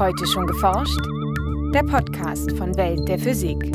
Heute 0.00 0.26
schon 0.26 0.46
geforscht? 0.46 0.98
Der 1.74 1.82
Podcast 1.82 2.52
von 2.56 2.74
Welt 2.78 3.06
der 3.06 3.18
Physik. 3.18 3.70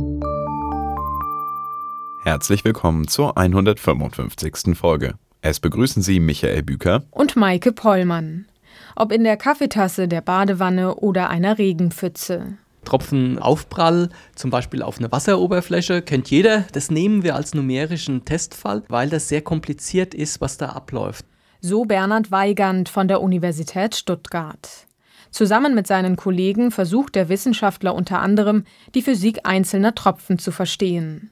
Herzlich 2.23 2.65
willkommen 2.65 3.07
zur 3.07 3.37
155. 3.37 4.75
Folge. 4.75 5.13
Es 5.41 5.59
begrüßen 5.59 6.01
Sie 6.01 6.19
Michael 6.19 6.63
Büker 6.63 7.03
und 7.11 7.35
Maike 7.35 7.71
Pollmann. 7.73 8.47
Ob 8.95 9.11
in 9.11 9.23
der 9.23 9.37
Kaffeetasse, 9.37 10.07
der 10.07 10.21
Badewanne 10.21 10.95
oder 10.95 11.29
einer 11.29 11.59
Regenpfütze. 11.59 12.57
Tropfenaufprall, 12.85 14.09
zum 14.33 14.49
Beispiel 14.49 14.81
auf 14.81 14.97
eine 14.97 15.11
Wasseroberfläche, 15.11 16.01
kennt 16.01 16.31
jeder. 16.31 16.65
Das 16.71 16.89
nehmen 16.89 17.21
wir 17.21 17.35
als 17.35 17.53
numerischen 17.53 18.25
Testfall, 18.25 18.81
weil 18.87 19.11
das 19.11 19.29
sehr 19.29 19.43
kompliziert 19.43 20.15
ist, 20.15 20.41
was 20.41 20.57
da 20.57 20.69
abläuft. 20.69 21.23
So 21.61 21.85
Bernhard 21.85 22.31
Weigand 22.31 22.89
von 22.89 23.07
der 23.07 23.21
Universität 23.21 23.95
Stuttgart. 23.95 24.84
Zusammen 25.35 25.75
mit 25.75 25.85
seinen 25.85 26.15
Kollegen 26.15 26.71
versucht 26.71 27.13
der 27.13 27.27
Wissenschaftler 27.27 27.93
unter 27.93 28.21
anderem, 28.21 28.63
die 28.93 29.01
Physik 29.01 29.39
einzelner 29.43 29.93
Tropfen 29.93 30.39
zu 30.39 30.49
verstehen. 30.49 31.29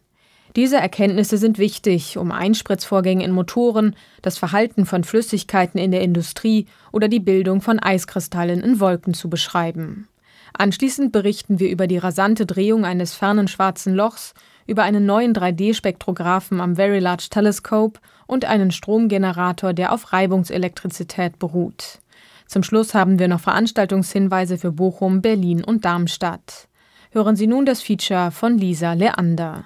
Diese 0.57 0.75
Erkenntnisse 0.75 1.37
sind 1.37 1.57
wichtig, 1.57 2.17
um 2.17 2.33
Einspritzvorgänge 2.33 3.23
in 3.23 3.31
Motoren, 3.31 3.95
das 4.21 4.37
Verhalten 4.37 4.85
von 4.85 5.05
Flüssigkeiten 5.05 5.79
in 5.79 5.91
der 5.91 6.01
Industrie 6.01 6.65
oder 6.91 7.07
die 7.07 7.21
Bildung 7.21 7.61
von 7.61 7.79
Eiskristallen 7.79 8.59
in 8.59 8.81
Wolken 8.81 9.13
zu 9.13 9.29
beschreiben. 9.29 10.09
Anschließend 10.51 11.13
berichten 11.13 11.61
wir 11.61 11.69
über 11.69 11.87
die 11.87 11.97
rasante 11.97 12.45
Drehung 12.45 12.83
eines 12.83 13.13
fernen 13.13 13.47
schwarzen 13.47 13.95
Lochs, 13.95 14.33
über 14.67 14.83
einen 14.83 15.05
neuen 15.05 15.33
3D-Spektrographen 15.33 16.59
am 16.59 16.75
Very 16.75 16.99
Large 16.99 17.27
Telescope 17.29 18.01
und 18.27 18.43
einen 18.43 18.71
Stromgenerator, 18.71 19.71
der 19.71 19.93
auf 19.93 20.11
Reibungselektrizität 20.11 21.39
beruht. 21.39 21.99
Zum 22.47 22.63
Schluss 22.63 22.93
haben 22.93 23.19
wir 23.19 23.27
noch 23.27 23.39
Veranstaltungshinweise 23.39 24.57
für 24.57 24.71
Bochum, 24.71 25.21
Berlin 25.21 25.63
und 25.63 25.85
Darmstadt. 25.85 26.67
Hören 27.11 27.35
Sie 27.35 27.47
nun 27.47 27.65
das 27.65 27.81
Feature 27.81 28.31
von 28.31 28.57
Lisa 28.57 28.93
Leander. 28.93 29.65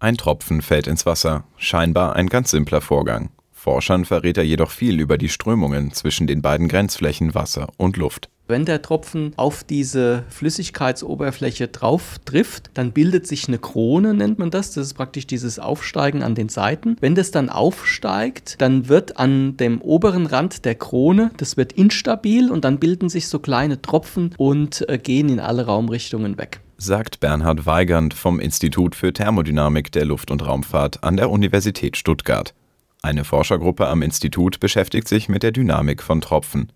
Ein 0.00 0.16
Tropfen 0.16 0.62
fällt 0.62 0.86
ins 0.86 1.06
Wasser, 1.06 1.44
scheinbar 1.56 2.14
ein 2.14 2.28
ganz 2.28 2.52
simpler 2.52 2.80
Vorgang. 2.80 3.30
Forschern 3.50 4.04
verrät 4.04 4.38
er 4.38 4.44
jedoch 4.44 4.70
viel 4.70 5.00
über 5.00 5.18
die 5.18 5.28
Strömungen 5.28 5.92
zwischen 5.92 6.28
den 6.28 6.40
beiden 6.40 6.68
Grenzflächen 6.68 7.34
Wasser 7.34 7.68
und 7.76 7.96
Luft. 7.96 8.30
Wenn 8.48 8.64
der 8.64 8.80
Tropfen 8.80 9.34
auf 9.36 9.62
diese 9.62 10.24
Flüssigkeitsoberfläche 10.30 11.68
drauf 11.68 12.16
trifft, 12.24 12.70
dann 12.72 12.92
bildet 12.92 13.26
sich 13.26 13.46
eine 13.46 13.58
Krone, 13.58 14.14
nennt 14.14 14.38
man 14.38 14.50
das. 14.50 14.72
Das 14.72 14.86
ist 14.86 14.94
praktisch 14.94 15.26
dieses 15.26 15.58
Aufsteigen 15.58 16.22
an 16.22 16.34
den 16.34 16.48
Seiten. 16.48 16.96
Wenn 17.00 17.14
das 17.14 17.30
dann 17.30 17.50
aufsteigt, 17.50 18.56
dann 18.58 18.88
wird 18.88 19.18
an 19.18 19.58
dem 19.58 19.82
oberen 19.82 20.24
Rand 20.24 20.64
der 20.64 20.76
Krone, 20.76 21.30
das 21.36 21.58
wird 21.58 21.74
instabil 21.74 22.50
und 22.50 22.64
dann 22.64 22.78
bilden 22.78 23.10
sich 23.10 23.28
so 23.28 23.38
kleine 23.38 23.82
Tropfen 23.82 24.34
und 24.38 24.88
äh, 24.88 24.96
gehen 24.96 25.28
in 25.28 25.40
alle 25.40 25.66
Raumrichtungen 25.66 26.38
weg 26.38 26.60
sagt 26.80 27.18
Bernhard 27.18 27.66
Weigand 27.66 28.14
vom 28.14 28.38
Institut 28.38 28.94
für 28.94 29.12
Thermodynamik 29.12 29.90
der 29.90 30.04
Luft- 30.04 30.30
und 30.30 30.46
Raumfahrt 30.46 31.02
an 31.02 31.16
der 31.16 31.28
Universität 31.28 31.96
Stuttgart. 31.96 32.54
Eine 33.02 33.24
Forschergruppe 33.24 33.88
am 33.88 34.00
Institut 34.00 34.60
beschäftigt 34.60 35.08
sich 35.08 35.28
mit 35.28 35.42
der 35.42 35.50
Dynamik 35.50 36.04
von 36.04 36.20
Tropfen. 36.20 36.70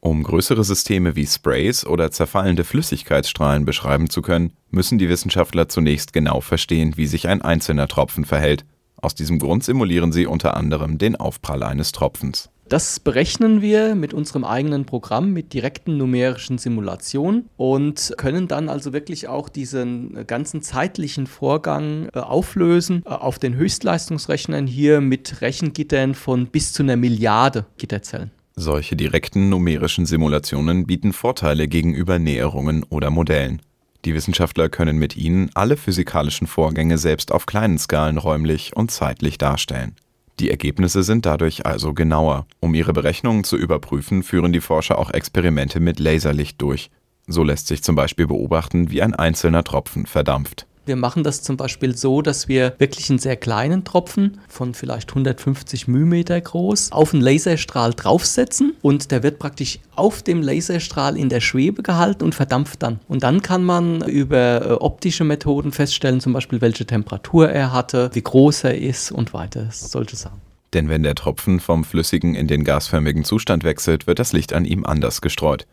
Um 0.00 0.22
größere 0.22 0.62
Systeme 0.62 1.16
wie 1.16 1.26
Sprays 1.26 1.84
oder 1.84 2.10
zerfallende 2.10 2.62
Flüssigkeitsstrahlen 2.62 3.64
beschreiben 3.64 4.08
zu 4.08 4.22
können, 4.22 4.52
müssen 4.70 4.98
die 4.98 5.08
Wissenschaftler 5.08 5.68
zunächst 5.68 6.12
genau 6.12 6.40
verstehen, 6.40 6.96
wie 6.96 7.06
sich 7.06 7.26
ein 7.26 7.42
einzelner 7.42 7.88
Tropfen 7.88 8.24
verhält. 8.24 8.64
Aus 8.96 9.14
diesem 9.14 9.38
Grund 9.38 9.64
simulieren 9.64 10.12
sie 10.12 10.26
unter 10.26 10.56
anderem 10.56 10.98
den 10.98 11.16
Aufprall 11.16 11.62
eines 11.62 11.92
Tropfens. 11.92 12.50
Das 12.68 13.00
berechnen 13.00 13.62
wir 13.62 13.94
mit 13.94 14.12
unserem 14.12 14.44
eigenen 14.44 14.84
Programm, 14.84 15.32
mit 15.32 15.54
direkten 15.54 15.96
numerischen 15.96 16.58
Simulationen 16.58 17.48
und 17.56 18.12
können 18.18 18.46
dann 18.46 18.68
also 18.68 18.92
wirklich 18.92 19.26
auch 19.26 19.48
diesen 19.48 20.26
ganzen 20.26 20.60
zeitlichen 20.60 21.26
Vorgang 21.26 22.10
äh, 22.12 22.18
auflösen 22.18 23.02
äh, 23.06 23.08
auf 23.08 23.38
den 23.38 23.54
Höchstleistungsrechnern 23.54 24.66
hier 24.66 25.00
mit 25.00 25.40
Rechengittern 25.40 26.14
von 26.14 26.46
bis 26.48 26.74
zu 26.74 26.82
einer 26.82 26.96
Milliarde 26.96 27.64
Gitterzellen. 27.78 28.32
Solche 28.60 28.96
direkten 28.96 29.50
numerischen 29.50 30.04
Simulationen 30.04 30.84
bieten 30.84 31.12
Vorteile 31.12 31.68
gegenüber 31.68 32.18
Näherungen 32.18 32.82
oder 32.82 33.08
Modellen. 33.08 33.62
Die 34.04 34.14
Wissenschaftler 34.14 34.68
können 34.68 34.98
mit 34.98 35.16
ihnen 35.16 35.48
alle 35.54 35.76
physikalischen 35.76 36.48
Vorgänge 36.48 36.98
selbst 36.98 37.30
auf 37.30 37.46
kleinen 37.46 37.78
Skalen 37.78 38.18
räumlich 38.18 38.74
und 38.74 38.90
zeitlich 38.90 39.38
darstellen. 39.38 39.94
Die 40.40 40.50
Ergebnisse 40.50 41.04
sind 41.04 41.24
dadurch 41.24 41.66
also 41.66 41.94
genauer. 41.94 42.48
Um 42.58 42.74
ihre 42.74 42.92
Berechnungen 42.92 43.44
zu 43.44 43.56
überprüfen, 43.56 44.24
führen 44.24 44.52
die 44.52 44.60
Forscher 44.60 44.98
auch 44.98 45.12
Experimente 45.12 45.78
mit 45.78 46.00
Laserlicht 46.00 46.60
durch. 46.60 46.90
So 47.28 47.44
lässt 47.44 47.68
sich 47.68 47.84
zum 47.84 47.94
Beispiel 47.94 48.26
beobachten, 48.26 48.90
wie 48.90 49.02
ein 49.02 49.14
einzelner 49.14 49.62
Tropfen 49.62 50.04
verdampft. 50.04 50.66
Wir 50.88 50.96
machen 50.96 51.22
das 51.22 51.42
zum 51.42 51.58
Beispiel 51.58 51.94
so, 51.94 52.22
dass 52.22 52.48
wir 52.48 52.72
wirklich 52.78 53.10
einen 53.10 53.18
sehr 53.18 53.36
kleinen 53.36 53.84
Tropfen 53.84 54.40
von 54.48 54.72
vielleicht 54.72 55.10
150 55.10 55.86
μm 55.86 56.24
groß 56.42 56.92
auf 56.92 57.12
einen 57.12 57.22
Laserstrahl 57.22 57.92
draufsetzen 57.92 58.74
und 58.80 59.10
der 59.10 59.22
wird 59.22 59.38
praktisch 59.38 59.80
auf 59.94 60.22
dem 60.22 60.40
Laserstrahl 60.40 61.18
in 61.18 61.28
der 61.28 61.40
Schwebe 61.40 61.82
gehalten 61.82 62.24
und 62.24 62.34
verdampft 62.34 62.82
dann. 62.82 63.00
Und 63.06 63.22
dann 63.22 63.42
kann 63.42 63.64
man 63.64 64.00
über 64.08 64.62
äh, 64.64 64.72
optische 64.72 65.24
Methoden 65.24 65.72
feststellen, 65.72 66.20
zum 66.20 66.32
Beispiel 66.32 66.62
welche 66.62 66.86
Temperatur 66.86 67.50
er 67.50 67.70
hatte, 67.74 68.08
wie 68.14 68.22
groß 68.22 68.64
er 68.64 68.78
ist 68.78 69.12
und 69.12 69.34
weiter, 69.34 69.68
solche 69.70 70.16
Sachen. 70.16 70.40
Denn 70.72 70.88
wenn 70.88 71.02
der 71.02 71.16
Tropfen 71.16 71.60
vom 71.60 71.84
flüssigen 71.84 72.34
in 72.34 72.46
den 72.46 72.64
gasförmigen 72.64 73.24
Zustand 73.24 73.62
wechselt, 73.62 74.06
wird 74.06 74.18
das 74.18 74.32
Licht 74.32 74.54
an 74.54 74.64
ihm 74.64 74.86
anders 74.86 75.20
gestreut. 75.20 75.66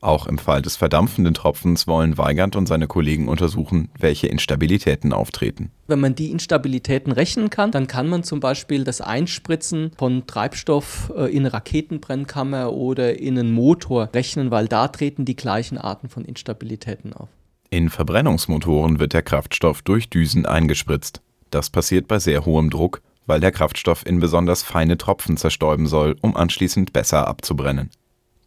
Auch 0.00 0.28
im 0.28 0.38
Fall 0.38 0.62
des 0.62 0.76
verdampfenden 0.76 1.34
Tropfens 1.34 1.88
wollen 1.88 2.18
Weigand 2.18 2.54
und 2.54 2.66
seine 2.66 2.86
Kollegen 2.86 3.28
untersuchen, 3.28 3.90
welche 3.98 4.28
Instabilitäten 4.28 5.12
auftreten. 5.12 5.72
Wenn 5.88 5.98
man 5.98 6.14
die 6.14 6.30
Instabilitäten 6.30 7.10
rechnen 7.10 7.50
kann, 7.50 7.72
dann 7.72 7.88
kann 7.88 8.08
man 8.08 8.22
zum 8.22 8.38
Beispiel 8.38 8.84
das 8.84 9.00
Einspritzen 9.00 9.90
von 9.98 10.24
Treibstoff 10.28 11.12
äh, 11.16 11.24
in 11.32 11.40
eine 11.40 11.52
Raketenbrennkammer 11.52 12.72
oder 12.72 13.18
in 13.18 13.36
einen 13.36 13.52
Motor 13.52 14.10
rechnen, 14.14 14.52
weil 14.52 14.68
da 14.68 14.86
treten 14.86 15.24
die 15.24 15.36
gleichen 15.36 15.78
Arten 15.78 16.08
von 16.08 16.24
Instabilitäten 16.24 17.12
auf. 17.12 17.28
In 17.70 17.90
Verbrennungsmotoren 17.90 19.00
wird 19.00 19.12
der 19.12 19.22
Kraftstoff 19.22 19.82
durch 19.82 20.08
Düsen 20.10 20.46
eingespritzt. 20.46 21.22
Das 21.50 21.70
passiert 21.70 22.06
bei 22.06 22.20
sehr 22.20 22.44
hohem 22.44 22.70
Druck, 22.70 23.02
weil 23.26 23.40
der 23.40 23.50
Kraftstoff 23.50 24.06
in 24.06 24.20
besonders 24.20 24.62
feine 24.62 24.96
Tropfen 24.96 25.36
zerstäuben 25.36 25.88
soll, 25.88 26.16
um 26.20 26.36
anschließend 26.36 26.92
besser 26.92 27.26
abzubrennen. 27.26 27.90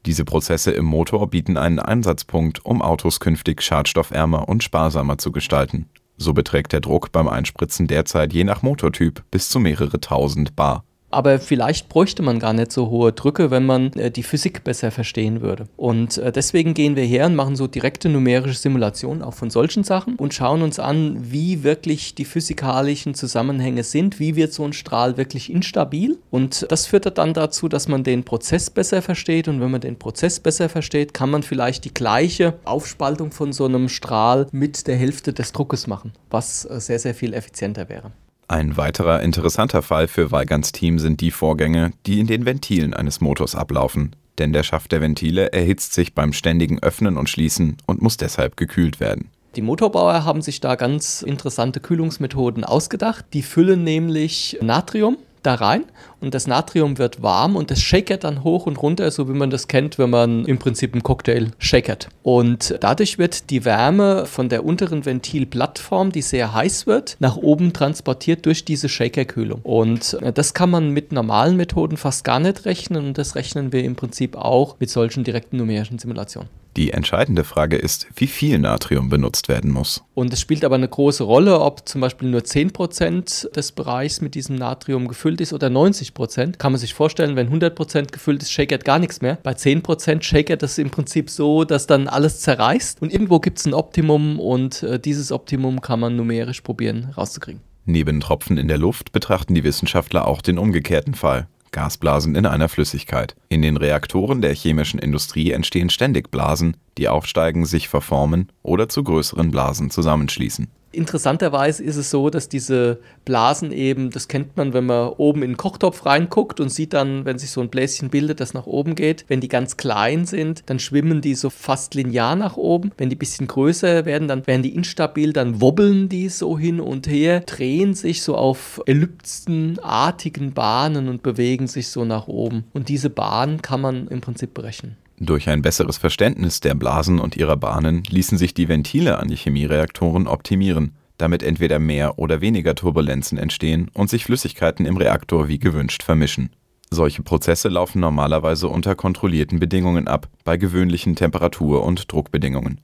Diese 0.06 0.26
Prozesse 0.26 0.72
im 0.72 0.86
Motor 0.86 1.30
bieten 1.30 1.58
einen 1.58 1.80
Einsatzpunkt, 1.80 2.66
um 2.66 2.82
Autos 2.82 3.20
künftig 3.20 3.62
schadstoffärmer 3.62 4.50
und 4.50 4.64
sparsamer 4.64 5.18
zu 5.18 5.32
gestalten. 5.32 5.90
So 6.18 6.34
beträgt 6.34 6.74
der 6.74 6.82
Druck 6.82 7.12
beim 7.12 7.28
Einspritzen 7.28 7.88
derzeit 7.88 8.34
je 8.34 8.44
nach 8.44 8.62
Motortyp 8.62 9.24
bis 9.32 9.50
zu 9.50 9.60
mehrere 9.60 10.00
tausend 10.00 10.56
bar 10.56 10.84
aber 11.12 11.40
vielleicht 11.40 11.90
bräuchte 11.90 12.24
man 12.24 12.40
gar 12.40 12.54
nicht 12.54 12.72
so 12.72 12.90
hohe 12.90 13.12
Drücke, 13.12 13.52
wenn 13.52 13.66
man 13.66 13.94
äh, 13.94 14.12
die 14.12 14.24
Physik 14.24 14.64
besser 14.64 14.92
verstehen 14.92 15.42
würde. 15.42 15.68
Und 15.78 16.18
äh, 16.18 16.32
deswegen 16.32 16.74
gehen 16.74 16.96
wir 16.96 17.04
her 17.04 17.26
und 17.26 17.36
machen 17.36 17.56
so 17.56 17.68
direkte 17.68 18.10
numerische 18.10 18.58
Simulationen 18.58 19.22
auch 19.22 19.34
von 19.34 19.50
solchen 19.50 19.84
Sachen 19.84 20.16
und 20.16 20.34
schauen 20.34 20.62
uns 20.62 20.80
an, 20.80 21.18
wie 21.32 21.64
wirklich 21.64 22.16
die 22.16 22.26
physikalischen 22.26 23.14
Zusammenhänge 23.14 23.84
sind, 23.84 24.20
wie 24.20 24.36
wird 24.36 24.54
so 24.54 24.64
ein 24.64 24.74
Strahl 24.74 25.18
wirklich 25.18 25.52
instabil. 25.52 26.18
Und 26.30 26.66
das 26.70 26.86
führt 26.86 27.18
dann 27.18 27.34
dazu, 27.34 27.68
dass 27.68 27.88
man 27.88 28.04
den 28.04 28.24
Prozess 28.24 28.70
besser 28.70 29.02
versteht. 29.02 29.48
Und 29.48 29.60
wenn 29.60 29.72
man 29.72 29.82
den 29.82 29.98
Prozess 29.98 30.40
besser 30.40 30.70
versteht, 30.70 31.14
kann 31.14 31.30
man 31.30 31.44
vielleicht 31.44 31.86
die 31.86 31.94
gleiche 31.94 32.54
Aufspaltung 32.64 33.32
von 33.32 33.54
so 33.54 33.66
einem 33.66 33.90
Strahl 33.90 34.48
mit 34.52 34.88
der 34.88 34.96
Hälfte 34.96 35.34
des 35.34 35.52
Druckes 35.52 35.88
machen, 35.88 36.14
was 36.30 36.66
äh, 36.66 36.80
sehr, 36.80 37.00
sehr 37.00 37.16
viel 37.16 37.34
effizienter 37.34 37.90
wäre. 37.90 38.12
Ein 38.52 38.76
weiterer 38.76 39.22
interessanter 39.22 39.82
Fall 39.82 40.10
für 40.10 40.30
Weigands 40.34 40.74
Team 40.74 41.00
sind 41.00 41.22
die 41.22 41.32
Vorgänge, 41.32 41.94
die 42.06 42.20
in 42.20 42.28
den 42.28 42.44
Ventilen 42.44 42.94
eines 42.94 43.22
Motors 43.22 43.56
ablaufen, 43.56 44.14
denn 44.40 44.52
der 44.52 44.64
Schaft 44.64 44.92
der 44.92 45.00
Ventile 45.00 45.54
erhitzt 45.54 45.94
sich 45.94 46.14
beim 46.16 46.34
ständigen 46.34 46.78
Öffnen 46.80 47.18
und 47.18 47.30
Schließen 47.30 47.78
und 47.86 48.02
muss 48.02 48.18
deshalb 48.18 48.58
gekühlt 48.58 49.00
werden. 49.00 49.30
Die 49.56 49.62
Motorbauer 49.62 50.26
haben 50.26 50.42
sich 50.42 50.60
da 50.60 50.76
ganz 50.76 51.22
interessante 51.22 51.80
Kühlungsmethoden 51.80 52.66
ausgedacht. 52.66 53.24
Die 53.32 53.42
füllen 53.42 53.86
nämlich 53.86 54.58
Natrium 54.62 55.16
da 55.44 55.56
rein 55.56 55.86
und 56.22 56.34
das 56.34 56.48
Natrium 56.48 56.98
wird 56.98 57.22
warm 57.22 57.56
und 57.56 57.72
das 57.72 57.82
shakert 57.82 58.24
dann 58.24 58.44
hoch 58.44 58.66
und 58.68 58.82
runter, 58.82 59.12
so 59.12 59.28
wie 59.28 59.34
man 59.34 59.50
das 59.50 59.68
kennt, 59.68 59.98
wenn 59.98 60.10
man 60.10 60.46
im 60.46 60.60
Prinzip 60.60 60.94
einen 60.94 61.04
Cocktail 61.04 61.52
shakert. 61.58 62.10
Und 62.24 62.78
dadurch 62.80 63.18
wird 63.18 63.50
die 63.50 63.66
Wärme 63.66 64.26
von 64.26 64.50
der 64.50 64.64
unteren 64.64 65.06
Ventilplattform, 65.06 66.12
die 66.12 66.22
sehr 66.22 66.54
heiß 66.54 66.88
wird, 66.88 67.18
nach 67.20 67.38
oben 67.38 67.74
transportiert 67.74 68.46
durch 68.46 68.64
diese 68.64 68.88
Shakerkühlung. 68.88 69.62
Und 69.64 70.18
äh, 70.22 70.32
das 70.32 70.54
kann 70.54 70.70
man 70.70 70.92
mit 70.92 71.12
normalen 71.12 71.58
Methoden 71.58 71.98
fast 71.98 72.24
gar 72.24 72.40
nicht 72.40 72.66
rechnen 72.66 73.08
und 73.08 73.18
das 73.18 73.36
rechnen 73.36 73.74
wir 73.74 73.84
im 73.84 73.96
Prinzip 73.96 74.36
auch 74.36 74.76
mit 74.80 74.90
solchen 74.90 75.24
direkten 75.24 75.58
numerischen 75.58 76.00
Simulationen. 76.00 76.50
Die 76.78 76.92
entscheidende 76.92 77.44
Frage 77.44 77.76
ist, 77.76 78.08
wie 78.16 78.28
viel 78.28 78.58
Natrium 78.58 79.10
benutzt 79.10 79.50
werden 79.50 79.72
muss. 79.72 80.04
Und 80.14 80.32
es 80.32 80.40
spielt 80.40 80.64
aber 80.64 80.76
eine 80.76 80.88
große 80.88 81.24
Rolle, 81.24 81.60
ob 81.60 81.88
zum 81.88 82.00
Beispiel 82.00 82.30
nur 82.30 82.42
10% 82.42 83.52
des 83.52 83.74
Bereichs 83.74 84.22
mit 84.22 84.36
diesem 84.36 84.56
Natrium 84.56 85.10
gefüllt 85.10 85.42
ist 85.42 85.52
oder 85.52 85.68
90%. 85.68 86.11
Kann 86.58 86.72
man 86.72 86.80
sich 86.80 86.94
vorstellen, 86.94 87.36
wenn 87.36 87.50
100% 87.50 88.12
gefüllt 88.12 88.42
ist, 88.42 88.52
shakert 88.52 88.86
gar 88.86 89.00
nichts 89.00 89.22
mehr. 89.22 89.38
Bei 89.44 89.52
10% 89.54 90.22
shakert 90.24 90.62
das 90.62 90.78
im 90.78 90.90
Prinzip 90.90 91.30
so, 91.30 91.64
dass 91.64 91.88
dann 91.88 92.08
alles 92.08 92.42
zerreißt. 92.42 93.02
Und 93.02 93.12
irgendwo 93.12 93.40
gibt 93.40 93.60
es 93.60 93.66
ein 93.66 93.74
Optimum 93.74 94.40
und 94.40 94.84
äh, 94.84 95.00
dieses 95.00 95.32
Optimum 95.32 95.82
kann 95.82 96.00
man 96.00 96.16
numerisch 96.16 96.62
probieren 96.62 97.14
rauszukriegen. 97.18 97.62
Neben 97.86 98.20
Tropfen 98.20 98.58
in 98.58 98.68
der 98.68 98.78
Luft 98.78 99.12
betrachten 99.12 99.56
die 99.56 99.64
Wissenschaftler 99.64 100.28
auch 100.28 100.42
den 100.42 100.58
umgekehrten 100.58 101.16
Fall. 101.16 101.48
Gasblasen 101.72 102.36
in 102.36 102.46
einer 102.46 102.70
Flüssigkeit. 102.70 103.36
In 103.50 103.62
den 103.62 103.78
Reaktoren 103.78 104.42
der 104.42 104.54
chemischen 104.54 105.00
Industrie 105.00 105.52
entstehen 105.52 105.90
ständig 105.90 106.30
Blasen, 106.30 106.78
die 106.98 107.08
aufsteigen, 107.08 107.66
sich 107.66 107.88
verformen 107.88 108.52
oder 108.62 108.90
zu 108.90 109.04
größeren 109.04 109.52
Blasen 109.52 109.90
zusammenschließen 109.90 110.68
Interessanterweise 110.94 111.84
ist 111.84 111.96
es 111.96 112.10
so, 112.10 112.30
dass 112.30 112.50
diese 112.50 113.00
Blasen 113.24 113.72
eben, 113.72 114.10
das 114.10 114.28
kennt 114.28 114.58
man, 114.58 114.74
wenn 114.74 114.86
man 114.86 115.10
oben 115.10 115.42
in 115.42 115.52
den 115.52 115.58
Kochtopf 115.58 116.06
reinguckt 116.06 116.60
und 116.60 116.70
sieht 116.70 116.94
dann, 116.94 117.24
wenn 117.24 117.40
sich 117.40 117.52
so 117.52 117.62
ein 117.62 117.70
Bläschen 117.70 118.10
bildet, 118.10 118.42
das 118.42 118.54
nach 118.54 118.66
oben 118.66 118.96
geht. 118.96 119.24
Wenn 119.30 119.40
die 119.40 119.48
ganz 119.48 119.78
klein 119.78 120.26
sind, 120.26 120.64
dann 120.66 120.80
schwimmen 120.80 121.22
die 121.22 121.36
so 121.36 121.50
fast 121.50 121.96
linear 121.96 122.36
nach 122.36 122.58
oben. 122.58 122.92
Wenn 122.98 123.10
die 123.10 123.16
ein 123.16 123.20
bisschen 123.20 123.48
größer 123.48 124.06
werden, 124.06 124.28
dann 124.28 124.46
werden 124.48 124.64
die 124.64 124.76
instabil, 124.76 125.32
dann 125.32 125.62
wobbeln 125.62 126.10
die 126.10 126.28
so 126.28 126.60
hin 126.60 126.82
und 126.82 127.08
her, 127.08 127.40
drehen 127.40 127.94
sich 127.94 128.22
so 128.22 128.36
auf 128.36 128.82
ellipsenartigen 128.86 130.54
Bahnen 130.54 131.08
und 131.08 131.24
bewegen 131.24 131.68
sich 131.68 131.88
so 131.88 132.04
nach 132.04 132.28
oben. 132.28 132.66
Und 132.74 132.90
diese 132.90 133.10
Bahn 133.10 133.62
kann 133.62 133.80
man 133.80 134.08
im 134.10 134.20
Prinzip 134.20 134.54
berechnen. 134.54 134.98
Durch 135.24 135.50
ein 135.50 135.62
besseres 135.62 136.00
Verständnis 136.00 136.62
der 136.62 136.74
Blasen 136.74 137.20
und 137.20 137.38
ihrer 137.38 137.56
Bahnen 137.56 138.02
ließen 138.10 138.40
sich 138.40 138.56
die 138.56 138.68
Ventile 138.68 139.20
an 139.20 139.28
die 139.28 139.36
Chemiereaktoren 139.36 140.26
optimieren, 140.26 140.96
damit 141.20 141.44
entweder 141.44 141.78
mehr 141.78 142.18
oder 142.18 142.42
weniger 142.42 142.74
Turbulenzen 142.74 143.38
entstehen 143.38 143.92
und 143.94 144.10
sich 144.10 144.26
Flüssigkeiten 144.26 144.88
im 144.88 144.98
Reaktor 144.98 145.48
wie 145.48 145.60
gewünscht 145.60 146.02
vermischen. 146.02 146.50
Solche 146.90 147.22
Prozesse 147.22 147.70
laufen 147.70 148.00
normalerweise 148.00 148.68
unter 148.68 148.96
kontrollierten 148.96 149.60
Bedingungen 149.60 150.08
ab, 150.08 150.28
bei 150.44 150.58
gewöhnlichen 150.58 151.16
Temperatur- 151.16 151.84
und 151.84 152.12
Druckbedingungen. 152.12 152.82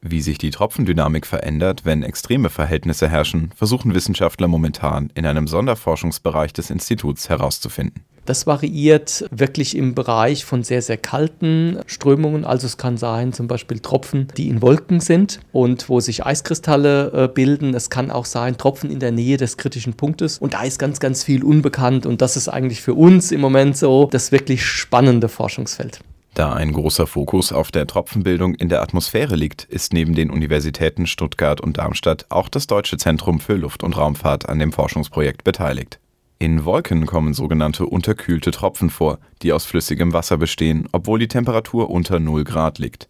Wie 0.00 0.22
sich 0.22 0.38
die 0.38 0.50
Tropfendynamik 0.50 1.24
verändert, 1.24 1.84
wenn 1.84 2.02
extreme 2.02 2.50
Verhältnisse 2.50 3.08
herrschen, 3.08 3.52
versuchen 3.54 3.94
Wissenschaftler 3.94 4.48
momentan 4.48 5.12
in 5.14 5.24
einem 5.24 5.46
Sonderforschungsbereich 5.46 6.52
des 6.52 6.70
Instituts 6.70 7.28
herauszufinden. 7.28 8.04
Das 8.26 8.46
variiert 8.46 9.24
wirklich 9.30 9.76
im 9.76 9.94
Bereich 9.94 10.44
von 10.44 10.64
sehr, 10.64 10.82
sehr 10.82 10.96
kalten 10.96 11.78
Strömungen. 11.86 12.44
Also 12.44 12.66
es 12.66 12.76
kann 12.76 12.96
sein, 12.96 13.32
zum 13.32 13.46
Beispiel 13.46 13.78
Tropfen, 13.78 14.26
die 14.36 14.48
in 14.48 14.62
Wolken 14.62 14.98
sind 14.98 15.38
und 15.52 15.88
wo 15.88 16.00
sich 16.00 16.26
Eiskristalle 16.26 17.12
äh, 17.12 17.28
bilden. 17.32 17.72
Es 17.72 17.88
kann 17.88 18.10
auch 18.10 18.24
sein, 18.24 18.58
Tropfen 18.58 18.90
in 18.90 18.98
der 18.98 19.12
Nähe 19.12 19.36
des 19.36 19.56
kritischen 19.56 19.94
Punktes. 19.94 20.38
Und 20.38 20.54
da 20.54 20.64
ist 20.64 20.80
ganz, 20.80 20.98
ganz 20.98 21.22
viel 21.22 21.44
unbekannt. 21.44 22.04
Und 22.04 22.20
das 22.20 22.36
ist 22.36 22.48
eigentlich 22.48 22.82
für 22.82 22.94
uns 22.94 23.30
im 23.30 23.40
Moment 23.40 23.76
so 23.76 24.08
das 24.10 24.32
wirklich 24.32 24.64
spannende 24.66 25.28
Forschungsfeld. 25.28 26.00
Da 26.34 26.52
ein 26.52 26.72
großer 26.72 27.06
Fokus 27.06 27.52
auf 27.52 27.70
der 27.70 27.86
Tropfenbildung 27.86 28.56
in 28.56 28.68
der 28.68 28.82
Atmosphäre 28.82 29.36
liegt, 29.36 29.64
ist 29.64 29.92
neben 29.92 30.14
den 30.16 30.30
Universitäten 30.30 31.06
Stuttgart 31.06 31.60
und 31.60 31.78
Darmstadt 31.78 32.26
auch 32.28 32.48
das 32.48 32.66
Deutsche 32.66 32.98
Zentrum 32.98 33.38
für 33.38 33.54
Luft- 33.54 33.84
und 33.84 33.96
Raumfahrt 33.96 34.48
an 34.48 34.58
dem 34.58 34.72
Forschungsprojekt 34.72 35.44
beteiligt. 35.44 36.00
In 36.38 36.66
Wolken 36.66 37.06
kommen 37.06 37.32
sogenannte 37.32 37.86
unterkühlte 37.86 38.50
Tropfen 38.50 38.90
vor, 38.90 39.18
die 39.40 39.54
aus 39.54 39.64
flüssigem 39.64 40.12
Wasser 40.12 40.36
bestehen, 40.36 40.86
obwohl 40.92 41.18
die 41.18 41.28
Temperatur 41.28 41.88
unter 41.88 42.20
0 42.20 42.44
Grad 42.44 42.78
liegt. 42.78 43.08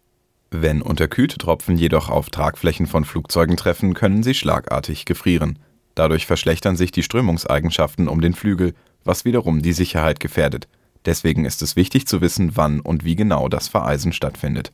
Wenn 0.49 0.81
unterkühlte 0.81 1.37
Tropfen 1.37 1.77
jedoch 1.77 2.07
auf 2.07 2.29
Tragflächen 2.29 2.87
von 2.87 3.03
Flugzeugen 3.03 3.57
treffen, 3.57 3.93
können 3.93 4.23
sie 4.23 4.33
schlagartig 4.33 5.03
gefrieren. 5.03 5.59
Dadurch 5.93 6.25
verschlechtern 6.25 6.77
sich 6.77 6.91
die 6.91 7.03
Strömungseigenschaften 7.03 8.07
um 8.07 8.21
den 8.21 8.33
Flügel, 8.33 8.73
was 9.03 9.25
wiederum 9.25 9.61
die 9.61 9.73
Sicherheit 9.73 10.21
gefährdet. 10.21 10.69
Deswegen 11.05 11.43
ist 11.43 11.61
es 11.61 11.75
wichtig 11.75 12.07
zu 12.07 12.21
wissen, 12.21 12.51
wann 12.55 12.79
und 12.79 13.03
wie 13.03 13.17
genau 13.17 13.49
das 13.49 13.67
Vereisen 13.67 14.13
stattfindet. 14.13 14.71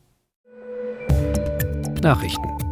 Nachrichten 2.04 2.63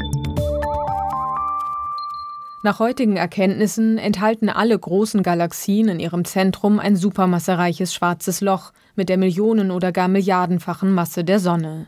nach 2.64 2.80
heutigen 2.80 3.18
Erkenntnissen 3.18 3.98
enthalten 3.98 4.48
alle 4.48 4.78
großen 4.78 5.24
Galaxien 5.24 5.88
in 5.88 6.00
ihrem 6.00 6.26
Zentrum 6.26 6.80
ein 6.80 6.96
supermassereiches 6.96 7.94
schwarzes 7.94 8.42
Loch 8.42 8.72
mit 8.96 9.10
der 9.10 9.18
Millionen- 9.18 9.72
oder 9.72 9.92
gar 9.92 10.08
Milliardenfachen 10.08 10.94
Masse 10.94 11.24
der 11.24 11.40
Sonne. 11.40 11.88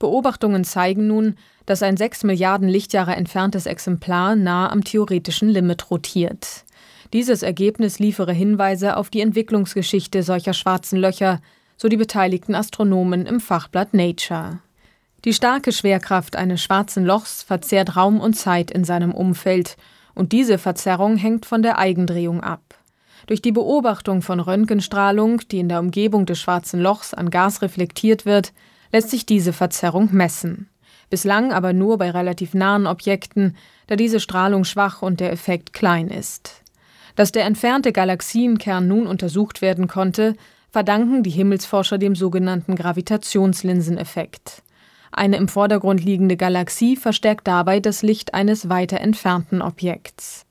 Beobachtungen 0.00 0.64
zeigen 0.64 1.06
nun, 1.06 1.36
dass 1.66 1.82
ein 1.82 1.96
6 1.96 2.24
Milliarden 2.24 2.68
Lichtjahre 2.68 3.14
entferntes 3.14 3.66
Exemplar 3.66 4.34
nahe 4.34 4.70
am 4.70 4.82
theoretischen 4.82 5.48
Limit 5.48 5.90
rotiert. 5.90 6.64
Dieses 7.12 7.42
Ergebnis 7.42 7.98
liefere 7.98 8.32
Hinweise 8.32 8.96
auf 8.96 9.10
die 9.10 9.20
Entwicklungsgeschichte 9.20 10.22
solcher 10.22 10.54
schwarzen 10.54 10.98
Löcher, 10.98 11.40
so 11.76 11.88
die 11.88 11.96
beteiligten 11.96 12.54
Astronomen 12.54 13.26
im 13.26 13.40
Fachblatt 13.40 13.94
Nature. 13.94 14.60
Die 15.24 15.34
starke 15.34 15.70
Schwerkraft 15.70 16.34
eines 16.34 16.62
schwarzen 16.62 17.04
Lochs 17.04 17.42
verzehrt 17.42 17.94
Raum 17.96 18.20
und 18.20 18.34
Zeit 18.34 18.70
in 18.70 18.84
seinem 18.84 19.12
Umfeld 19.12 19.76
und 20.20 20.32
diese 20.32 20.58
Verzerrung 20.58 21.16
hängt 21.16 21.46
von 21.46 21.62
der 21.62 21.78
Eigendrehung 21.78 22.42
ab. 22.42 22.74
Durch 23.26 23.40
die 23.40 23.52
Beobachtung 23.52 24.20
von 24.20 24.38
Röntgenstrahlung, 24.38 25.40
die 25.50 25.60
in 25.60 25.70
der 25.70 25.80
Umgebung 25.80 26.26
des 26.26 26.38
schwarzen 26.38 26.78
Lochs 26.78 27.14
an 27.14 27.30
Gas 27.30 27.62
reflektiert 27.62 28.26
wird, 28.26 28.52
lässt 28.92 29.08
sich 29.08 29.24
diese 29.24 29.54
Verzerrung 29.54 30.10
messen. 30.12 30.68
Bislang 31.08 31.54
aber 31.54 31.72
nur 31.72 31.96
bei 31.96 32.10
relativ 32.10 32.52
nahen 32.52 32.86
Objekten, 32.86 33.56
da 33.86 33.96
diese 33.96 34.20
Strahlung 34.20 34.64
schwach 34.64 35.00
und 35.00 35.20
der 35.20 35.32
Effekt 35.32 35.72
klein 35.72 36.08
ist. 36.08 36.64
Dass 37.16 37.32
der 37.32 37.46
entfernte 37.46 37.90
Galaxienkern 37.90 38.86
nun 38.86 39.06
untersucht 39.06 39.62
werden 39.62 39.88
konnte, 39.88 40.36
verdanken 40.70 41.22
die 41.22 41.30
Himmelsforscher 41.30 41.96
dem 41.96 42.14
sogenannten 42.14 42.76
Gravitationslinseneffekt. 42.76 44.62
Eine 45.12 45.36
im 45.36 45.48
Vordergrund 45.48 46.04
liegende 46.04 46.36
Galaxie 46.36 46.96
verstärkt 46.96 47.46
dabei 47.46 47.80
das 47.80 48.02
Licht 48.02 48.32
eines 48.34 48.68
weiter 48.68 49.00
entfernten 49.00 49.60
Objekts. 49.60 50.46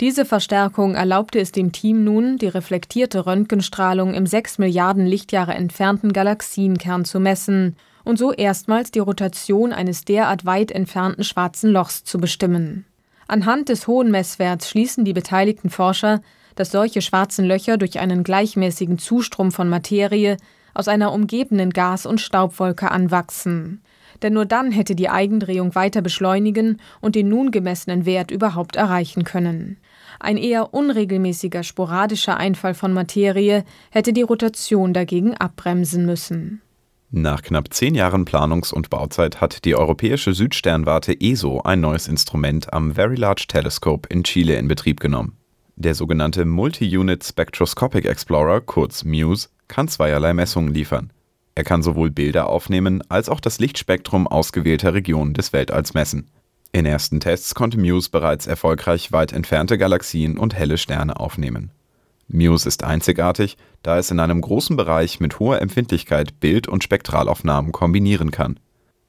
Diese 0.00 0.24
Verstärkung 0.24 0.94
erlaubte 0.94 1.40
es 1.40 1.52
dem 1.52 1.72
Team 1.72 2.04
nun, 2.04 2.38
die 2.38 2.46
reflektierte 2.46 3.26
Röntgenstrahlung 3.26 4.14
im 4.14 4.26
6 4.26 4.58
Milliarden 4.58 5.06
Lichtjahre 5.06 5.54
entfernten 5.54 6.12
Galaxienkern 6.12 7.04
zu 7.04 7.18
messen 7.18 7.76
und 8.04 8.16
so 8.16 8.32
erstmals 8.32 8.92
die 8.92 9.00
Rotation 9.00 9.72
eines 9.72 10.04
derart 10.04 10.46
weit 10.46 10.70
entfernten 10.70 11.24
schwarzen 11.24 11.70
Lochs 11.70 12.04
zu 12.04 12.18
bestimmen. 12.18 12.86
Anhand 13.26 13.68
des 13.68 13.88
hohen 13.88 14.10
Messwerts 14.10 14.70
schließen 14.70 15.04
die 15.04 15.12
beteiligten 15.12 15.68
Forscher, 15.68 16.22
dass 16.54 16.70
solche 16.70 17.02
schwarzen 17.02 17.44
Löcher 17.44 17.76
durch 17.76 17.98
einen 17.98 18.22
gleichmäßigen 18.22 18.98
Zustrom 18.98 19.52
von 19.52 19.68
Materie 19.68 20.38
aus 20.74 20.88
einer 20.88 21.12
umgebenden 21.12 21.70
Gas- 21.70 22.06
und 22.06 22.20
Staubwolke 22.20 22.90
anwachsen 22.90 23.82
denn 24.22 24.34
nur 24.34 24.46
dann 24.46 24.72
hätte 24.72 24.94
die 24.94 25.08
Eigendrehung 25.08 25.74
weiter 25.74 26.02
beschleunigen 26.02 26.80
und 27.00 27.14
den 27.14 27.28
nun 27.28 27.50
gemessenen 27.50 28.06
Wert 28.06 28.30
überhaupt 28.30 28.76
erreichen 28.76 29.24
können. 29.24 29.78
Ein 30.20 30.36
eher 30.36 30.74
unregelmäßiger 30.74 31.62
sporadischer 31.62 32.36
Einfall 32.36 32.74
von 32.74 32.92
Materie 32.92 33.64
hätte 33.90 34.12
die 34.12 34.22
Rotation 34.22 34.92
dagegen 34.92 35.34
abbremsen 35.36 36.06
müssen. 36.06 36.60
Nach 37.10 37.40
knapp 37.40 37.72
zehn 37.72 37.94
Jahren 37.94 38.26
Planungs- 38.26 38.72
und 38.72 38.90
Bauzeit 38.90 39.40
hat 39.40 39.64
die 39.64 39.74
europäische 39.74 40.34
Südsternwarte 40.34 41.18
ESO 41.18 41.62
ein 41.62 41.80
neues 41.80 42.06
Instrument 42.06 42.70
am 42.72 42.94
Very 42.94 43.14
Large 43.14 43.46
Telescope 43.48 44.06
in 44.10 44.24
Chile 44.24 44.56
in 44.56 44.68
Betrieb 44.68 45.00
genommen. 45.00 45.38
Der 45.76 45.94
sogenannte 45.94 46.44
Multi-Unit 46.44 47.24
Spectroscopic 47.24 48.06
Explorer, 48.06 48.60
kurz 48.60 49.04
MUSE, 49.04 49.48
kann 49.68 49.88
zweierlei 49.88 50.34
Messungen 50.34 50.74
liefern. 50.74 51.12
Er 51.58 51.64
kann 51.64 51.82
sowohl 51.82 52.12
Bilder 52.12 52.48
aufnehmen 52.48 53.02
als 53.08 53.28
auch 53.28 53.40
das 53.40 53.58
Lichtspektrum 53.58 54.28
ausgewählter 54.28 54.94
Regionen 54.94 55.34
des 55.34 55.52
Weltalls 55.52 55.92
messen. 55.92 56.30
In 56.70 56.86
ersten 56.86 57.18
Tests 57.18 57.56
konnte 57.56 57.80
Muse 57.80 58.10
bereits 58.10 58.46
erfolgreich 58.46 59.10
weit 59.10 59.32
entfernte 59.32 59.76
Galaxien 59.76 60.38
und 60.38 60.54
helle 60.54 60.78
Sterne 60.78 61.18
aufnehmen. 61.18 61.72
Muse 62.28 62.68
ist 62.68 62.84
einzigartig, 62.84 63.56
da 63.82 63.98
es 63.98 64.12
in 64.12 64.20
einem 64.20 64.40
großen 64.40 64.76
Bereich 64.76 65.18
mit 65.18 65.40
hoher 65.40 65.60
Empfindlichkeit 65.60 66.38
Bild- 66.38 66.68
und 66.68 66.84
Spektralaufnahmen 66.84 67.72
kombinieren 67.72 68.30
kann. 68.30 68.60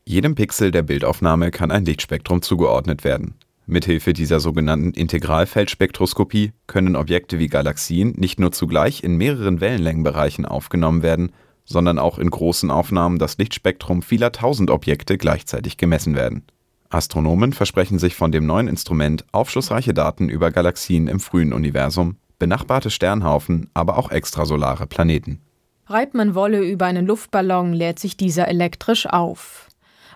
Jedem 0.04 0.34
Pixel 0.34 0.72
der 0.72 0.82
Bildaufnahme 0.82 1.52
kann 1.52 1.70
ein 1.70 1.86
Lichtspektrum 1.86 2.42
zugeordnet 2.42 3.04
werden. 3.04 3.36
Mithilfe 3.68 4.14
dieser 4.14 4.40
sogenannten 4.40 4.94
Integralfeldspektroskopie 4.94 6.54
können 6.66 6.96
Objekte 6.96 7.38
wie 7.38 7.48
Galaxien 7.48 8.16
nicht 8.18 8.40
nur 8.40 8.52
zugleich 8.52 9.04
in 9.04 9.18
mehreren 9.18 9.62
Wellenlängenbereichen 9.62 10.48
aufgenommen 10.48 11.04
werden, 11.04 11.32
sondern 11.70 12.00
auch 12.00 12.18
in 12.18 12.30
großen 12.30 12.72
Aufnahmen 12.72 13.20
das 13.20 13.38
Lichtspektrum 13.38 14.02
vieler 14.02 14.32
tausend 14.32 14.72
Objekte 14.72 15.18
gleichzeitig 15.18 15.78
gemessen 15.78 16.16
werden. 16.16 16.44
Astronomen 16.90 17.54
versprechen 17.54 18.00
sich 18.00 18.16
von 18.16 18.32
dem 18.32 18.48
neuen 18.48 18.68
Instrument 18.68 19.24
aufschlussreiche 19.32 19.94
Daten 19.94 20.28
über 20.28 20.50
Galaxien 20.50 21.08
im 21.08 21.20
frühen 21.20 21.54
Universum, 21.54 22.18
benachbarte 22.40 22.90
Sternhaufen, 22.90 23.70
aber 23.76 23.98
auch 24.00 24.10
extrasolare 24.10 24.88
Planeten. 24.88 25.40
Reibt 25.86 26.16
man 26.16 26.34
Wolle 26.34 26.64
über 26.64 26.86
einen 26.86 27.06
Luftballon, 27.06 27.74
lädt 27.74 28.00
sich 28.00 28.18
dieser 28.18 28.48
elektrisch 28.48 29.06
auf. 29.06 29.68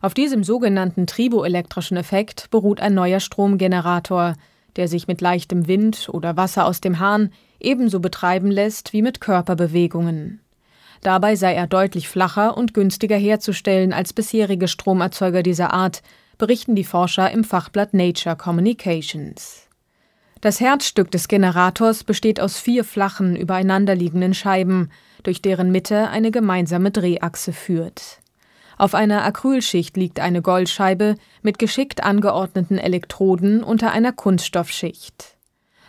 Auf 0.01 0.13
diesem 0.13 0.43
sogenannten 0.43 1.05
triboelektrischen 1.07 1.97
Effekt 1.97 2.49
beruht 2.49 2.81
ein 2.81 2.95
neuer 2.95 3.19
Stromgenerator, 3.19 4.35
der 4.75 4.87
sich 4.87 5.07
mit 5.07 5.21
leichtem 5.21 5.67
Wind 5.67 6.09
oder 6.11 6.35
Wasser 6.35 6.65
aus 6.65 6.81
dem 6.81 6.99
Hahn 6.99 7.31
ebenso 7.59 7.99
betreiben 7.99 8.49
lässt 8.49 8.93
wie 8.93 9.03
mit 9.03 9.21
Körperbewegungen. 9.21 10.42
Dabei 11.03 11.35
sei 11.35 11.53
er 11.53 11.67
deutlich 11.67 12.07
flacher 12.07 12.55
und 12.55 12.73
günstiger 12.73 13.17
herzustellen 13.17 13.91
als 13.91 14.13
bisherige 14.13 14.69
Stromerzeuger 14.69 15.43
dieser 15.43 15.73
Art, 15.73 16.01
berichten 16.37 16.75
die 16.75 16.85
Forscher 16.85 17.29
im 17.29 17.43
Fachblatt 17.43 17.93
Nature 17.93 18.37
Communications. 18.37 19.67
Das 20.39 20.59
Herzstück 20.59 21.11
des 21.11 21.27
Generators 21.27 22.03
besteht 22.03 22.39
aus 22.39 22.57
vier 22.57 22.83
flachen, 22.83 23.35
übereinanderliegenden 23.35 24.33
Scheiben, 24.33 24.91
durch 25.23 25.41
deren 25.41 25.71
Mitte 25.71 26.09
eine 26.09 26.31
gemeinsame 26.31 26.91
Drehachse 26.91 27.53
führt. 27.53 28.19
Auf 28.77 28.95
einer 28.95 29.23
Acrylschicht 29.23 29.95
liegt 29.95 30.19
eine 30.19 30.41
Goldscheibe 30.41 31.15
mit 31.41 31.59
geschickt 31.59 32.03
angeordneten 32.03 32.77
Elektroden 32.77 33.63
unter 33.63 33.91
einer 33.91 34.11
Kunststoffschicht. 34.11 35.37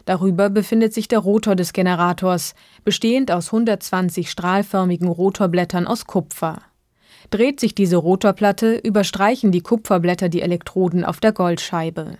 Darüber 0.04 0.50
befindet 0.50 0.92
sich 0.92 1.08
der 1.08 1.20
Rotor 1.20 1.56
des 1.56 1.72
Generators, 1.72 2.54
bestehend 2.84 3.30
aus 3.30 3.46
120 3.46 4.30
strahlförmigen 4.30 5.08
Rotorblättern 5.08 5.86
aus 5.86 6.06
Kupfer. 6.06 6.62
Dreht 7.30 7.58
sich 7.58 7.74
diese 7.74 7.96
Rotorplatte, 7.96 8.76
überstreichen 8.76 9.50
die 9.50 9.62
Kupferblätter 9.62 10.28
die 10.28 10.42
Elektroden 10.42 11.04
auf 11.04 11.20
der 11.20 11.32
Goldscheibe. 11.32 12.18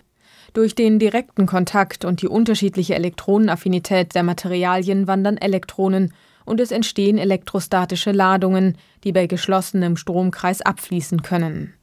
Durch 0.53 0.73
den 0.73 0.99
direkten 0.99 1.45
Kontakt 1.45 2.05
und 2.05 2.21
die 2.21 2.27
unterschiedliche 2.27 2.95
Elektronenaffinität 2.95 4.15
der 4.15 4.23
Materialien 4.23 5.05
wandern 5.05 5.37
Elektronen 5.37 6.13
und 6.45 6.59
es 6.59 6.71
entstehen 6.71 7.17
elektrostatische 7.17 8.11
Ladungen, 8.11 8.77
die 9.03 9.11
bei 9.11 9.27
geschlossenem 9.27 9.97
Stromkreis 9.97 10.61
abfließen 10.61 11.21
können. 11.23 11.73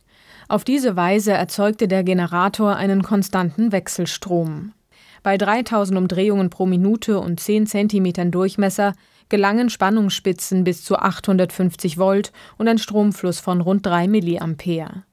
Auf 0.49 0.65
diese 0.65 0.97
Weise 0.97 1.33
erzeugte 1.33 1.87
der 1.87 2.03
Generator 2.03 2.77
einen 2.77 3.03
konstanten 3.03 3.73
Wechselstrom. 3.73 4.73
Bei 5.23 5.39
3000 5.39 5.97
Umdrehungen 5.99 6.51
pro 6.51 6.67
Minute 6.67 7.21
und 7.21 7.39
10 7.39 7.67
cm 7.67 8.31
Durchmesser 8.31 8.95
gelangen 9.29 9.71
Spannungsspitzen 9.71 10.65
bis 10.65 10.85
zu 10.85 10.97
850 10.97 11.97
Volt 11.97 12.33
und 12.59 12.69
ein 12.69 12.79
Stromfluss 12.79 13.39
von 13.39 13.61
rund 13.61 13.87
3 13.87 14.09
mA. 14.09 15.05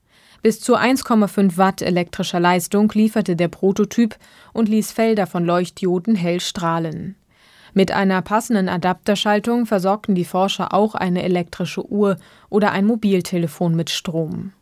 Bis 0.41 0.61
zu 0.61 0.75
1,5 0.75 1.57
Watt 1.57 1.81
elektrischer 1.81 2.39
Leistung 2.39 2.91
lieferte 2.93 3.35
der 3.35 3.49
Prototyp 3.49 4.15
und 4.53 4.69
ließ 4.69 4.91
Felder 4.91 5.27
von 5.27 5.45
Leuchtdioden 5.45 6.15
hell 6.15 6.39
strahlen. 6.39 7.15
Mit 7.73 7.91
einer 7.91 8.21
passenden 8.21 8.67
Adapterschaltung 8.67 9.65
versorgten 9.65 10.15
die 10.15 10.25
Forscher 10.25 10.73
auch 10.73 10.95
eine 10.95 11.23
elektrische 11.23 11.85
Uhr 11.85 12.17
oder 12.49 12.71
ein 12.71 12.85
Mobiltelefon 12.85 13.75
mit 13.75 13.89
Strom. 13.89 14.53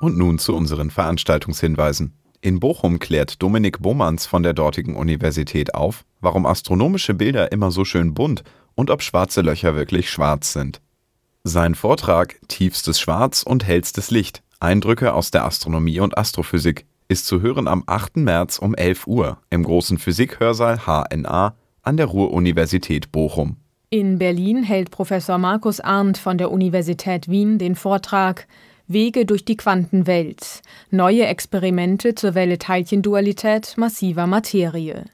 Und 0.00 0.18
nun 0.18 0.38
zu 0.38 0.54
unseren 0.54 0.90
Veranstaltungshinweisen. 0.90 2.17
In 2.40 2.60
Bochum 2.60 3.00
klärt 3.00 3.42
Dominik 3.42 3.80
Bohmanns 3.80 4.26
von 4.26 4.44
der 4.44 4.52
dortigen 4.52 4.94
Universität 4.94 5.74
auf, 5.74 6.04
warum 6.20 6.46
astronomische 6.46 7.14
Bilder 7.14 7.50
immer 7.50 7.72
so 7.72 7.84
schön 7.84 8.14
bunt 8.14 8.44
und 8.76 8.90
ob 8.90 9.02
schwarze 9.02 9.40
Löcher 9.40 9.74
wirklich 9.74 10.08
schwarz 10.08 10.52
sind. 10.52 10.80
Sein 11.42 11.74
Vortrag 11.74 12.36
Tiefstes 12.46 13.00
Schwarz 13.00 13.42
und 13.42 13.66
hellstes 13.66 14.10
Licht 14.12 14.42
Eindrücke 14.60 15.14
aus 15.14 15.30
der 15.30 15.44
Astronomie 15.44 16.00
und 16.00 16.16
Astrophysik 16.16 16.86
ist 17.08 17.26
zu 17.26 17.40
hören 17.40 17.66
am 17.66 17.82
8. 17.86 18.18
März 18.18 18.58
um 18.58 18.74
11 18.74 19.06
Uhr 19.06 19.38
im 19.50 19.64
großen 19.64 19.98
Physikhörsaal 19.98 20.80
HNA 20.86 21.54
an 21.82 21.96
der 21.96 22.06
Ruhr-Universität 22.06 23.10
Bochum. 23.10 23.56
In 23.90 24.18
Berlin 24.18 24.62
hält 24.62 24.90
Professor 24.90 25.38
Markus 25.38 25.80
Arndt 25.80 26.18
von 26.18 26.38
der 26.38 26.50
Universität 26.50 27.28
Wien 27.28 27.58
den 27.58 27.74
Vortrag 27.74 28.46
Wege 28.88 29.26
durch 29.26 29.44
die 29.44 29.58
Quantenwelt. 29.58 30.62
Neue 30.90 31.26
Experimente 31.26 32.14
zur 32.14 32.34
Welle-Teilchendualität 32.34 33.74
massiver 33.76 34.26
Materie. 34.26 35.04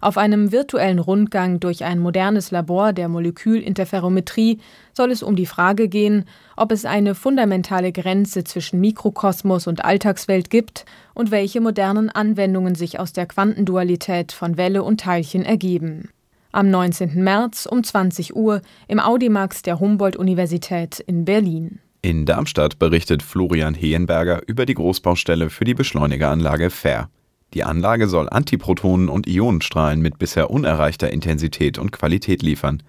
Auf 0.00 0.16
einem 0.16 0.52
virtuellen 0.52 1.00
Rundgang 1.00 1.58
durch 1.58 1.82
ein 1.82 1.98
modernes 1.98 2.52
Labor 2.52 2.92
der 2.92 3.08
Molekülinterferometrie 3.08 4.60
soll 4.92 5.10
es 5.10 5.24
um 5.24 5.34
die 5.34 5.46
Frage 5.46 5.88
gehen, 5.88 6.26
ob 6.56 6.70
es 6.70 6.84
eine 6.84 7.16
fundamentale 7.16 7.90
Grenze 7.90 8.44
zwischen 8.44 8.78
Mikrokosmos 8.78 9.66
und 9.66 9.84
Alltagswelt 9.84 10.48
gibt 10.48 10.84
und 11.14 11.32
welche 11.32 11.60
modernen 11.60 12.10
Anwendungen 12.10 12.76
sich 12.76 13.00
aus 13.00 13.12
der 13.12 13.26
Quantendualität 13.26 14.30
von 14.30 14.56
Welle 14.56 14.84
und 14.84 15.00
Teilchen 15.00 15.44
ergeben. 15.44 16.10
Am 16.52 16.70
19. 16.70 17.20
März 17.24 17.66
um 17.66 17.82
20 17.82 18.36
Uhr 18.36 18.62
im 18.86 19.00
Audimax 19.00 19.62
der 19.62 19.80
Humboldt-Universität 19.80 21.00
in 21.00 21.24
Berlin. 21.24 21.80
In 22.00 22.26
Darmstadt 22.26 22.78
berichtet 22.78 23.22
Florian 23.22 23.74
Hehenberger 23.74 24.42
über 24.46 24.66
die 24.66 24.74
Großbaustelle 24.74 25.50
für 25.50 25.64
die 25.64 25.74
Beschleunigeranlage 25.74 26.70
FAIR. 26.70 27.10
Die 27.54 27.64
Anlage 27.64 28.08
soll 28.08 28.28
Antiprotonen 28.28 29.08
und 29.08 29.26
Ionenstrahlen 29.26 30.00
mit 30.00 30.18
bisher 30.18 30.50
unerreichter 30.50 31.10
Intensität 31.10 31.78
und 31.78 31.90
Qualität 31.90 32.42
liefern. 32.42 32.82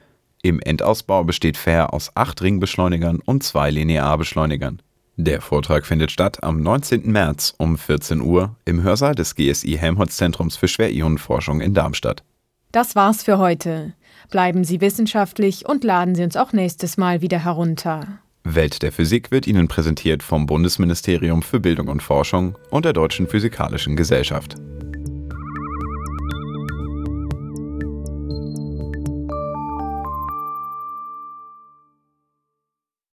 Im 0.43 0.59
Endausbau 0.59 1.23
besteht 1.23 1.57
FAIR 1.57 1.93
aus 1.93 2.11
acht 2.15 2.41
Ringbeschleunigern 2.41 3.19
und 3.25 3.43
zwei 3.43 3.71
Linearbeschleunigern. 3.71 4.81
Der 5.15 5.41
Vortrag 5.41 5.85
findet 5.85 6.11
statt 6.11 6.43
am 6.43 6.61
19. 6.61 7.11
März 7.11 7.53
um 7.57 7.77
14 7.77 8.21
Uhr 8.21 8.55
im 8.63 8.83
Hörsaal 8.83 9.15
des 9.15 9.35
GSI 9.35 9.75
Helmholtz 9.77 10.17
Zentrums 10.17 10.55
für 10.55 10.67
Schwerionenforschung 10.67 11.61
in 11.61 11.73
Darmstadt. 11.73 12.23
Das 12.71 12.95
war's 12.95 13.23
für 13.23 13.39
heute. 13.39 13.93
Bleiben 14.29 14.63
Sie 14.63 14.79
wissenschaftlich 14.79 15.67
und 15.67 15.83
laden 15.83 16.15
Sie 16.15 16.23
uns 16.23 16.37
auch 16.37 16.53
nächstes 16.53 16.97
Mal 16.97 17.21
wieder 17.21 17.43
herunter. 17.43 18.19
Welt 18.43 18.81
der 18.81 18.91
Physik 18.91 19.31
wird 19.31 19.47
Ihnen 19.47 19.67
präsentiert 19.67 20.23
vom 20.23 20.45
Bundesministerium 20.45 21.41
für 21.41 21.59
Bildung 21.59 21.87
und 21.87 22.01
Forschung 22.01 22.57
und 22.69 22.85
der 22.85 22.93
Deutschen 22.93 23.27
Physikalischen 23.27 23.95
Gesellschaft. 23.95 24.55